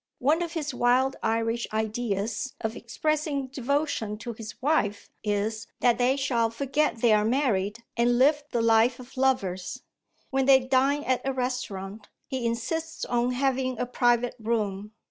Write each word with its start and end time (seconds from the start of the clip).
One 0.17 0.41
of 0.41 0.53
his 0.53 0.73
wild 0.73 1.15
Irish 1.21 1.67
ideas 1.71 2.55
of 2.59 2.75
expressing 2.75 3.49
devotion 3.49 4.17
to 4.17 4.33
his 4.33 4.59
wife 4.59 5.11
is, 5.23 5.67
that 5.81 5.99
they 5.99 6.17
shall 6.17 6.49
forget 6.49 7.01
they 7.01 7.13
are 7.13 7.23
married, 7.23 7.83
and 7.95 8.17
live 8.17 8.43
the 8.49 8.63
life 8.63 8.99
of 8.99 9.15
lovers. 9.15 9.83
When 10.31 10.47
they 10.47 10.59
dine 10.61 11.03
at 11.03 11.21
a 11.23 11.31
restaurant, 11.31 12.09
he 12.25 12.47
insists 12.47 13.05
on 13.05 13.33
having 13.33 13.77
a 13.79 13.85
private 13.85 14.33
room. 14.39 14.93